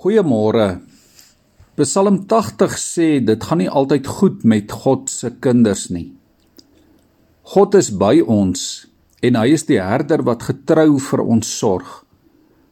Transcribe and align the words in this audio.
Goeiemôre. 0.00 0.78
Psalm 1.76 2.22
80 2.24 2.76
sê 2.80 3.08
dit 3.20 3.42
gaan 3.44 3.60
nie 3.60 3.68
altyd 3.68 4.06
goed 4.08 4.46
met 4.48 4.72
God 4.72 5.12
se 5.12 5.28
kinders 5.44 5.90
nie. 5.92 6.14
God 7.52 7.76
is 7.76 7.90
by 7.92 8.22
ons 8.24 8.62
en 9.20 9.36
hy 9.36 9.52
is 9.58 9.66
die 9.68 9.76
herder 9.76 10.24
wat 10.24 10.48
getrou 10.48 10.96
vir 11.10 11.24
ons 11.26 11.52
sorg. 11.52 11.92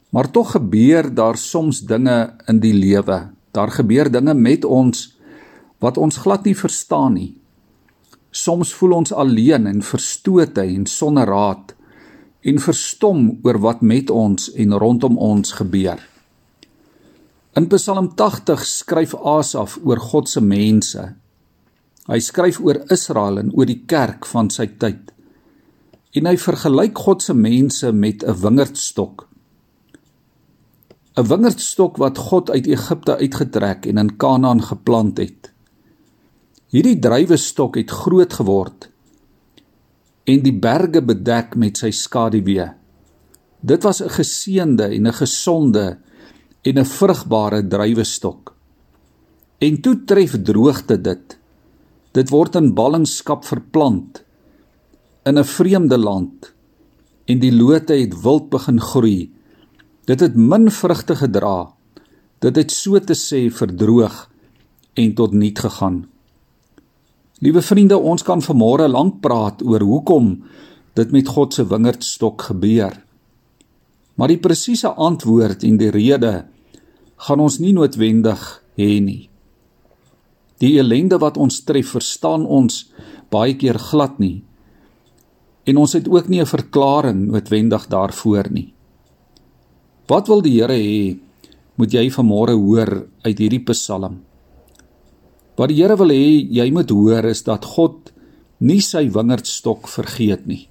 Maar 0.08 0.32
tog 0.32 0.56
gebeur 0.56 1.12
daar 1.12 1.36
soms 1.36 1.84
dinge 1.84 2.16
in 2.48 2.64
die 2.64 2.72
lewe. 2.72 3.20
Daar 3.52 3.76
gebeur 3.76 4.08
dinge 4.08 4.32
met 4.32 4.64
ons 4.64 5.10
wat 5.84 6.00
ons 6.00 6.24
glad 6.24 6.48
nie 6.48 6.56
verstaan 6.56 7.18
nie. 7.20 7.34
Soms 8.32 8.72
voel 8.72 9.02
ons 9.02 9.12
alleen 9.12 9.68
en 9.68 9.84
verstote 9.84 10.64
en 10.64 10.88
sonder 10.88 11.28
raad 11.28 11.76
en 12.40 12.68
verstom 12.72 13.34
oor 13.44 13.60
wat 13.68 13.84
met 13.84 14.08
ons 14.08 14.54
en 14.56 14.80
rondom 14.80 15.20
ons 15.20 15.58
gebeur. 15.60 16.00
In 17.58 17.66
Psalm 17.66 18.12
80 18.14 18.60
skryf 18.62 19.16
Asaf 19.18 19.78
oor 19.82 19.98
God 19.98 20.28
se 20.30 20.40
mense. 20.44 21.02
Hy 22.06 22.18
skryf 22.22 22.60
oor 22.62 22.84
Israel 22.94 23.40
en 23.40 23.48
oor 23.50 23.66
die 23.66 23.80
kerk 23.90 24.28
van 24.30 24.50
sy 24.54 24.68
tyd. 24.78 25.10
En 26.14 26.28
hy 26.30 26.36
vergelyk 26.38 27.02
God 27.02 27.24
se 27.24 27.34
mense 27.34 27.90
met 27.90 28.22
'n 28.22 28.36
wingerdstok. 28.44 29.26
'n 31.16 31.26
Wingerdstok 31.26 31.98
wat 31.98 32.18
God 32.30 32.50
uit 32.50 32.66
Egipte 32.66 33.18
uitgetrek 33.18 33.86
en 33.86 33.98
in 33.98 34.16
Kanaan 34.16 34.62
geplant 34.62 35.18
het. 35.18 35.50
Hierdie 36.70 36.98
druiwestok 36.98 37.76
het 37.76 37.90
groot 37.90 38.32
geword 38.32 38.90
en 40.24 40.42
die 40.42 40.54
berge 40.54 41.02
bedek 41.02 41.56
met 41.56 41.76
sy 41.76 41.90
skaduwee. 41.90 42.70
Dit 43.60 43.82
was 43.82 44.02
'n 44.02 44.14
geseënde 44.14 44.94
en 44.94 45.06
'n 45.06 45.12
gesonde 45.12 45.98
en 46.62 46.78
'n 46.78 46.84
vrugbare 46.84 47.66
druiwestok. 47.66 48.54
En 49.58 49.80
toe 49.80 50.04
tref 50.04 50.42
droogte 50.42 51.00
dit. 51.00 51.38
Dit 52.12 52.28
word 52.30 52.54
in 52.54 52.74
ballingskap 52.74 53.44
verplant 53.44 54.22
in 55.24 55.38
'n 55.38 55.44
vreemde 55.44 55.98
land 55.98 56.54
en 57.24 57.38
die 57.38 57.52
lote 57.52 57.92
het 57.92 58.20
wild 58.22 58.48
begin 58.48 58.80
groei. 58.80 59.32
Dit 60.04 60.20
het 60.20 60.36
min 60.36 60.70
vrugte 60.70 61.16
gedra. 61.16 61.74
Dit 62.38 62.56
het 62.56 62.70
so 62.70 62.98
te 62.98 63.14
sê 63.14 63.50
verdroog 63.52 64.30
en 64.94 65.14
tot 65.14 65.32
niet 65.32 65.58
gegaan. 65.58 66.06
Liewe 67.38 67.62
vriende, 67.62 67.98
ons 67.98 68.22
kan 68.22 68.42
vanmôre 68.42 68.88
lank 68.88 69.20
praat 69.20 69.62
oor 69.62 69.80
hoekom 69.80 70.44
dit 70.94 71.10
met 71.10 71.28
God 71.28 71.54
se 71.54 71.66
wingerdstok 71.66 72.42
gebeur. 72.42 73.04
Maar 74.18 74.34
die 74.34 74.42
presiese 74.42 74.90
antwoord 74.98 75.62
en 75.62 75.76
die 75.78 75.92
rede 75.94 76.48
gaan 77.26 77.42
ons 77.42 77.58
nie 77.62 77.72
noodwendig 77.74 78.42
hê 78.78 78.98
nie. 79.02 79.28
Die 80.58 80.74
ellende 80.82 81.20
wat 81.22 81.38
ons 81.38 81.60
tref, 81.66 81.94
verstaan 81.94 82.42
ons 82.46 82.88
baie 83.30 83.54
keer 83.58 83.78
glad 83.78 84.18
nie. 84.18 84.42
En 85.70 85.78
ons 85.78 85.92
het 85.94 86.08
ook 86.08 86.28
nie 86.28 86.40
'n 86.40 86.46
verklaring 86.46 87.30
noodwendig 87.30 87.86
daarvoor 87.86 88.50
nie. 88.50 88.74
Wat 90.08 90.26
wil 90.28 90.40
die 90.40 90.56
Here 90.60 90.74
hê 90.74 91.18
moet 91.76 91.92
jy 91.92 92.10
vanmôre 92.10 92.56
hoor 92.56 93.06
uit 93.22 93.38
hierdie 93.38 93.64
Psalm? 93.64 94.22
Wat 95.56 95.68
die 95.68 95.82
Here 95.82 95.96
wil 95.96 96.08
hê 96.08 96.48
jy 96.50 96.70
moet 96.72 96.90
hoor 96.90 97.24
is 97.24 97.42
dat 97.42 97.64
God 97.64 98.12
nie 98.58 98.80
sy 98.80 99.08
wingerdstok 99.10 99.88
vergeet 99.88 100.46
nie. 100.46 100.68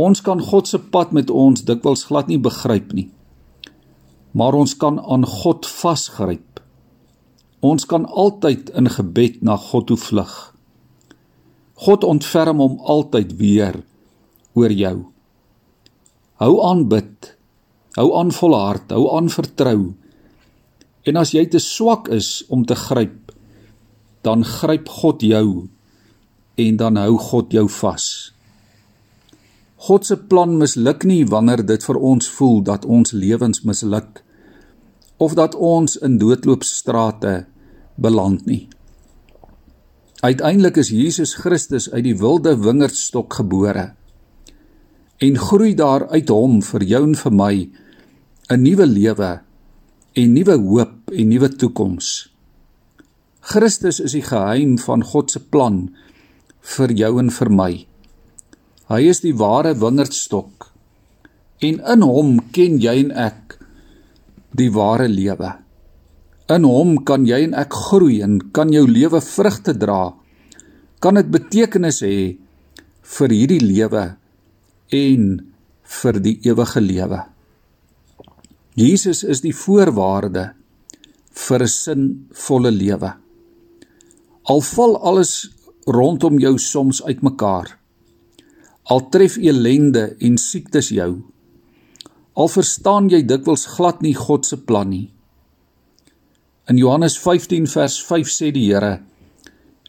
Ons 0.00 0.22
kan 0.24 0.40
God 0.40 0.68
se 0.70 0.78
pad 0.80 1.10
met 1.12 1.30
ons 1.30 1.64
dikwels 1.68 2.06
glad 2.08 2.30
nie 2.32 2.40
begryp 2.40 2.94
nie. 2.96 3.10
Maar 4.32 4.56
ons 4.56 4.72
kan 4.80 5.00
aan 5.00 5.26
God 5.28 5.68
vasgryp. 5.68 6.62
Ons 7.60 7.84
kan 7.84 8.06
altyd 8.08 8.70
in 8.78 8.88
gebed 8.88 9.42
na 9.44 9.58
God 9.60 9.90
toe 9.90 9.98
vlug. 10.00 10.32
God 11.84 12.06
ontferm 12.08 12.62
hom 12.64 12.78
altyd 12.80 13.36
weer 13.40 13.82
oor 14.56 14.72
jou. 14.72 14.96
Hou 16.40 16.54
aan 16.64 16.86
bid. 16.88 17.34
Hou 17.98 18.14
aan 18.16 18.30
volhard, 18.32 18.92
hou 18.94 19.10
aan 19.16 19.28
vertrou. 19.28 19.92
En 21.04 21.18
as 21.20 21.34
jy 21.34 21.44
te 21.50 21.60
swak 21.60 22.08
is 22.14 22.40
om 22.48 22.62
te 22.64 22.76
gryp, 22.78 23.32
dan 24.24 24.44
gryp 24.46 24.88
God 25.00 25.24
jou 25.24 25.68
en 26.60 26.76
dan 26.80 27.00
hou 27.00 27.16
God 27.18 27.52
jou 27.52 27.66
vas. 27.80 28.06
God 29.80 30.04
se 30.04 30.16
plan 30.28 30.58
misluk 30.60 31.06
nie 31.08 31.22
wanneer 31.24 31.62
dit 31.64 31.84
vir 31.88 31.96
ons 31.96 32.26
voel 32.36 32.58
dat 32.68 32.84
ons 32.84 33.14
lewens 33.16 33.62
misluk 33.64 34.20
of 35.16 35.36
dat 35.38 35.54
ons 35.56 35.96
in 36.04 36.18
doodloopstrate 36.20 37.32
beland 37.96 38.44
nie. 38.48 38.68
Uiteindelik 40.20 40.76
is 40.82 40.92
Jesus 40.92 41.32
Christus 41.40 41.88
uit 41.92 42.04
die 42.04 42.16
wilde 42.20 42.58
wingerdstok 42.60 43.40
gebore 43.40 43.86
en 45.20 45.40
groei 45.48 45.72
daar 45.76 46.06
uit 46.12 46.28
hom 46.28 46.60
vir 46.64 46.84
jou 46.92 47.02
en 47.06 47.16
vir 47.24 47.32
my 47.40 47.54
'n 48.50 48.62
nuwe 48.62 48.86
lewe 48.86 49.32
en 50.12 50.32
nuwe 50.32 50.56
hoop 50.60 51.12
en 51.12 51.28
nuwe 51.28 51.48
toekoms. 51.48 52.28
Christus 53.40 54.00
is 54.00 54.12
die 54.12 54.26
geheim 54.28 54.78
van 54.78 55.02
God 55.02 55.30
se 55.30 55.40
plan 55.40 55.88
vir 56.60 56.92
jou 56.92 57.18
en 57.18 57.30
vir 57.30 57.50
my. 57.50 57.89
Hy 58.90 59.04
is 59.06 59.20
die 59.22 59.36
ware 59.38 59.70
wingerdstok 59.78 60.66
en 61.62 61.76
in 61.92 62.02
hom 62.02 62.30
ken 62.50 62.80
jy 62.82 62.96
en 63.04 63.12
ek 63.14 63.54
die 64.58 64.70
ware 64.74 65.06
lewe. 65.06 65.52
In 66.50 66.66
hom 66.66 66.96
kan 67.06 67.22
jy 67.28 67.38
en 67.46 67.54
ek 67.54 67.76
groei 67.86 68.18
en 68.26 68.40
kan 68.56 68.72
jou 68.74 68.82
lewe 68.90 69.20
vrugte 69.22 69.76
dra. 69.78 70.10
Kan 70.98 71.20
dit 71.20 71.30
betekenis 71.30 72.02
hê 72.02 72.18
vir 73.14 73.36
hierdie 73.36 73.62
lewe 73.62 74.04
en 74.98 75.30
vir 76.00 76.22
die 76.26 76.36
ewige 76.50 76.82
lewe. 76.82 77.22
Jesus 78.74 79.22
is 79.22 79.46
die 79.46 79.54
voorwaarde 79.54 80.50
vir 81.46 81.62
'n 81.62 81.74
sinvolle 81.78 82.74
lewe. 82.74 83.14
Al 84.50 84.60
val 84.60 84.96
alles 84.98 85.50
rondom 85.86 86.40
jou 86.42 86.58
soms 86.58 87.02
uitmekaar 87.02 87.79
al 88.90 89.06
tref 89.14 89.36
elende 89.38 90.10
en 90.18 90.38
siektes 90.38 90.90
jou 90.94 91.12
al 92.40 92.48
verstaan 92.48 93.10
jy 93.12 93.20
dikwels 93.26 93.66
glad 93.74 94.02
nie 94.04 94.14
God 94.16 94.46
se 94.46 94.56
plan 94.64 94.90
nie. 94.90 95.10
In 96.70 96.78
Johannes 96.78 97.18
15 97.18 97.66
vers 97.72 97.98
5 98.06 98.30
sê 98.30 98.50
die 98.54 98.68
Here 98.70 99.00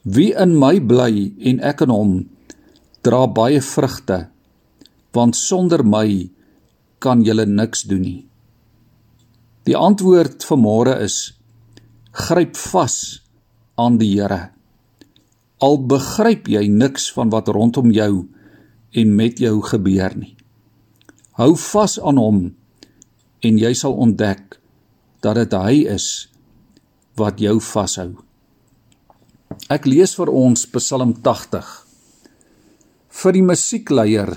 wie 0.02 0.32
in 0.34 0.56
my 0.58 0.80
bly 0.82 1.30
en 1.52 1.60
ek 1.62 1.84
in 1.86 1.94
hom 1.94 2.14
dra 3.06 3.28
baie 3.30 3.62
vrugte 3.62 4.18
want 5.14 5.38
sonder 5.38 5.84
my 5.86 6.08
kan 7.04 7.22
julle 7.26 7.46
niks 7.46 7.86
doen 7.86 8.02
nie. 8.02 8.22
Die 9.70 9.78
antwoord 9.78 10.42
vir 10.48 10.58
môre 10.58 10.98
is 11.06 11.36
gryp 12.12 12.58
vas 12.58 13.22
aan 13.78 14.00
die 14.02 14.16
Here. 14.16 14.50
Al 15.62 15.78
begryp 15.86 16.50
jy 16.50 16.66
niks 16.68 17.12
van 17.14 17.30
wat 17.30 17.54
rondom 17.54 17.94
jou 17.94 18.26
en 18.92 19.16
met 19.16 19.40
jou 19.40 19.62
gebeur 19.64 20.16
nie. 20.18 20.36
Hou 21.40 21.56
vas 21.56 22.00
aan 22.00 22.20
hom 22.20 22.42
en 23.42 23.58
jy 23.58 23.72
sal 23.78 23.96
ontdek 23.96 24.60
dat 25.24 25.38
dit 25.40 25.54
hy 25.56 25.86
is 25.94 26.08
wat 27.20 27.40
jou 27.40 27.58
vashou. 27.64 28.12
Ek 29.72 29.88
lees 29.88 30.14
vir 30.18 30.32
ons 30.32 30.66
Psalm 30.76 31.16
80 31.24 31.72
vir 33.22 33.36
die 33.36 33.44
musiekleier 33.44 34.32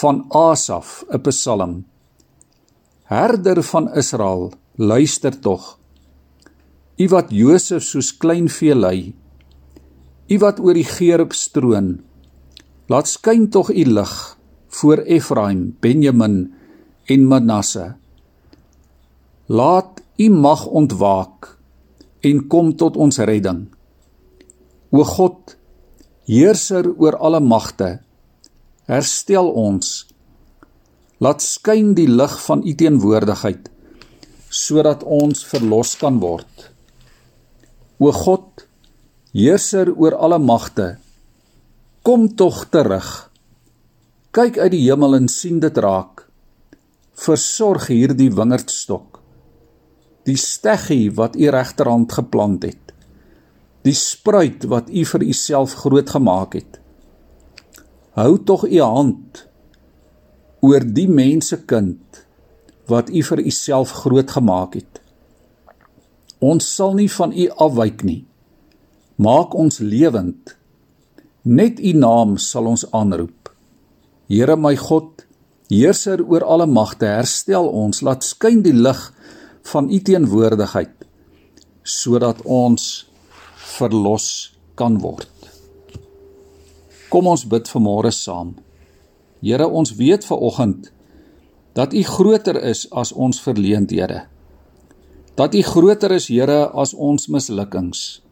van 0.00 0.24
Asaf, 0.30 1.04
'n 1.10 1.22
Psalm. 1.22 1.84
Herder 3.04 3.62
van 3.62 3.92
Israel, 3.94 4.52
luister 4.76 5.40
tog. 5.40 5.78
U 6.98 7.08
wat 7.08 7.30
Josef 7.30 7.82
soos 7.82 8.16
klein 8.16 8.48
vee 8.48 8.74
lei, 8.74 9.14
u 10.28 10.38
wat 10.38 10.60
oor 10.60 10.74
die 10.74 10.84
Gerub 10.84 11.32
stroon, 11.32 12.02
Laat 12.92 13.08
skyn 13.08 13.48
tog 13.48 13.70
u 13.72 13.84
lig 13.88 14.12
voor 14.68 14.98
Efraim, 15.08 15.76
Benjamin 15.80 16.54
en 17.04 17.26
Manasse. 17.26 17.94
Laat 19.46 20.02
u 20.16 20.28
mag 20.28 20.66
ontwaak 20.66 21.56
en 22.20 22.46
kom 22.48 22.74
tot 22.76 22.96
ons 22.96 23.18
redding. 23.18 23.62
O 24.92 25.04
God, 25.04 25.56
heerser 26.28 26.90
oor 26.96 27.16
alle 27.16 27.40
magte, 27.40 27.88
herstel 28.84 29.48
ons. 29.48 30.04
Laat 31.24 31.40
skyn 31.40 31.94
die 31.96 32.08
lig 32.08 32.34
van 32.44 32.64
u 32.64 32.74
teenwoordigheid 32.74 33.70
sodat 34.54 35.02
ons 35.02 35.40
verlos 35.50 35.96
kan 35.98 36.20
word. 36.22 36.68
O 37.98 38.12
God, 38.12 38.68
heerser 39.34 39.88
oor 39.96 40.14
alle 40.14 40.38
magte, 40.38 40.92
Kom 42.04 42.28
tog 42.36 42.66
terug. 42.68 43.30
Kyk 44.36 44.58
uit 44.60 44.72
die 44.74 44.84
hemel 44.84 45.16
en 45.22 45.28
sien 45.32 45.56
dit 45.62 45.78
raak. 45.80 46.26
Versorg 47.16 47.88
hierdie 47.88 48.28
wingerdstok. 48.34 49.14
die 50.24 50.36
steggie 50.40 51.12
wat 51.12 51.36
u 51.36 51.50
regterhand 51.52 52.12
geplant 52.12 52.64
het. 52.64 52.92
Die 53.84 53.96
spruit 53.96 54.64
wat 54.72 54.88
u 54.88 55.04
vir 55.04 55.24
uself 55.28 55.74
groot 55.84 56.10
gemaak 56.10 56.56
het. 56.56 56.80
Hou 58.16 58.38
tog 58.48 58.64
u 58.64 58.80
hand 58.80 59.44
oor 60.64 60.84
die 60.96 61.08
mensekind 61.08 62.24
wat 62.88 63.10
u 63.12 63.20
vir 63.28 63.44
uself 63.44 63.92
groot 64.04 64.30
gemaak 64.32 64.78
het. 64.80 65.00
Ons 66.40 66.68
sal 66.76 66.96
nie 66.96 67.10
van 67.12 67.32
u 67.32 67.48
afwyk 67.68 68.04
nie. 68.04 68.22
Maak 69.20 69.54
ons 69.54 69.78
lewend. 69.84 70.56
Net 71.44 71.80
u 71.80 71.92
naam 71.92 72.38
sal 72.40 72.66
ons 72.66 72.86
aanroep. 72.90 73.50
Here 74.32 74.56
my 74.56 74.74
God, 74.80 75.26
heerser 75.68 76.22
oor 76.24 76.44
alle 76.44 76.66
magte, 76.66 77.04
herstel 77.04 77.68
ons, 77.68 78.00
laat 78.00 78.24
skyn 78.24 78.62
die 78.64 78.72
lig 78.72 79.00
van 79.68 79.90
u 79.92 80.00
teenwoordigheid 80.00 81.04
sodat 81.84 82.40
ons 82.48 83.04
verlos 83.76 84.56
kan 84.74 84.96
word. 85.02 85.28
Kom 87.12 87.28
ons 87.28 87.44
bid 87.44 87.68
vanmôre 87.68 88.10
saam. 88.10 88.54
Here, 89.44 89.68
ons 89.68 89.92
weet 90.00 90.24
ver 90.24 90.40
oggend 90.40 90.90
dat 91.74 91.92
U 91.92 92.02
groter 92.06 92.56
is 92.62 92.86
as 92.94 93.12
ons 93.12 93.40
verleenthede. 93.42 94.24
Dat 95.34 95.54
U 95.54 95.62
groter 95.62 96.14
is, 96.14 96.30
Here, 96.30 96.70
as 96.72 96.94
ons 96.94 97.28
mislukkings. 97.28 98.23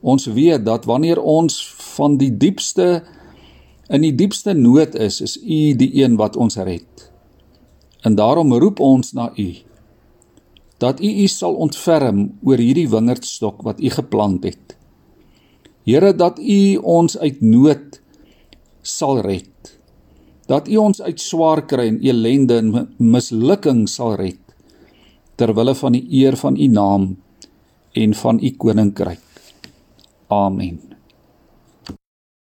Ons 0.00 0.26
weet 0.26 0.64
dat 0.64 0.84
wanneer 0.88 1.20
ons 1.20 1.60
van 1.96 2.16
die 2.16 2.32
diepste 2.36 3.02
in 3.90 4.04
die 4.06 4.14
diepste 4.14 4.54
nood 4.54 4.94
is, 4.94 5.20
is 5.20 5.36
U 5.42 5.74
die 5.74 5.90
een 6.02 6.14
wat 6.16 6.36
ons 6.36 6.56
red. 6.56 7.10
En 8.06 8.14
daarom 8.14 8.54
roep 8.54 8.80
ons 8.80 9.12
na 9.12 9.32
U 9.36 9.50
dat 10.80 11.00
U 11.00 11.08
U 11.22 11.26
sal 11.28 11.58
ontferm 11.60 12.22
oor 12.40 12.60
hierdie 12.60 12.88
wingerdstok 12.88 13.60
wat 13.66 13.82
U 13.84 13.90
geplant 13.92 14.46
het. 14.48 14.76
Here 15.84 16.14
dat 16.16 16.40
U 16.40 16.60
ons 16.80 17.18
uit 17.20 17.42
nood 17.44 18.00
sal 18.80 19.20
red. 19.26 19.74
Dat 20.48 20.68
U 20.72 20.80
ons 20.80 21.02
uit 21.04 21.20
swaar 21.20 21.66
kry 21.68 21.90
en 21.92 22.00
elende 22.00 22.56
en 22.62 22.72
mislukking 22.96 23.84
sal 23.88 24.16
red 24.20 24.38
ter 25.40 25.54
wille 25.56 25.72
van 25.72 25.94
die 25.96 26.04
eer 26.20 26.36
van 26.36 26.56
U 26.56 26.66
naam 26.68 27.04
en 27.96 28.14
van 28.14 28.40
U 28.44 28.50
koninkryk. 28.60 29.29
Amen. 30.30 30.89